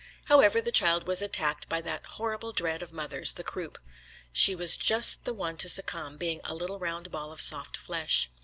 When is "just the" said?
4.75-5.33